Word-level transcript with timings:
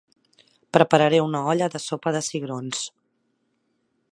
Prepararé 0.77 1.19
una 1.25 1.41
olla 1.53 1.67
de 1.75 1.81
sopa 1.83 2.15
de 2.17 2.21
cigrons 2.31 2.81